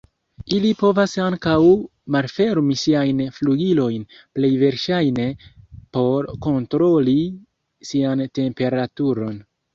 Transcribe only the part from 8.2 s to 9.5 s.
temperaturon.